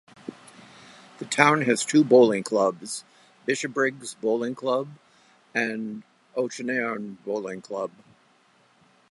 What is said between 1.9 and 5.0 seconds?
bowling clubs; Bishopbriggs Bowling Club